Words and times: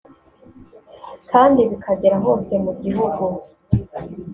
kandi 1.31 1.59
bikagera 1.69 2.17
hose 2.25 2.51
mu 2.65 2.71
gihugu 2.81 3.23